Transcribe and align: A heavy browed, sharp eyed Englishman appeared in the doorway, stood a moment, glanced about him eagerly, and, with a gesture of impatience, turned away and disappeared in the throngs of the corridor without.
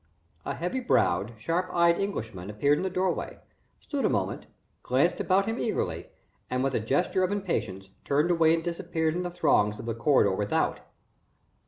A 0.45 0.55
heavy 0.55 0.79
browed, 0.79 1.33
sharp 1.37 1.71
eyed 1.71 1.99
Englishman 1.99 2.49
appeared 2.49 2.79
in 2.79 2.81
the 2.81 2.89
doorway, 2.89 3.37
stood 3.79 4.03
a 4.03 4.09
moment, 4.09 4.47
glanced 4.81 5.19
about 5.19 5.45
him 5.45 5.59
eagerly, 5.59 6.07
and, 6.49 6.63
with 6.63 6.73
a 6.73 6.79
gesture 6.79 7.23
of 7.23 7.31
impatience, 7.31 7.91
turned 8.03 8.31
away 8.31 8.55
and 8.55 8.63
disappeared 8.63 9.13
in 9.13 9.21
the 9.21 9.29
throngs 9.29 9.79
of 9.79 9.85
the 9.85 9.93
corridor 9.93 10.33
without. 10.33 10.79